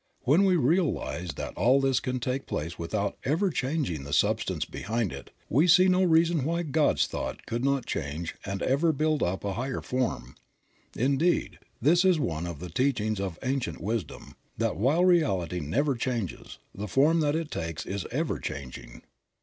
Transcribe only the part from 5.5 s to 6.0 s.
see